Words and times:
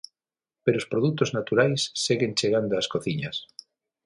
Pero 0.63 0.77
os 0.81 0.89
produtos 0.91 1.29
naturais 1.37 1.81
seguen 2.05 2.35
chegando 2.39 2.73
ás 2.79 2.89
cociñas. 2.93 3.37